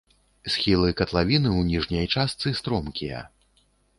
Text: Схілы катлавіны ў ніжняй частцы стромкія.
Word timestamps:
Схілы 0.53 0.89
катлавіны 1.01 1.49
ў 1.51 1.61
ніжняй 1.73 2.09
частцы 2.17 2.53
стромкія. 2.61 3.21